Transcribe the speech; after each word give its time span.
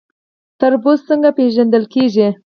تربوز 0.59 0.99
څنګه 1.09 1.29
پیژندل 1.37 1.83
کیږي؟ 1.93 2.27